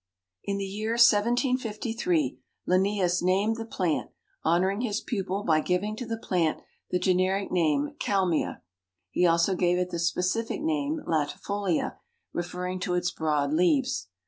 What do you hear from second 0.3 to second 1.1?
In the year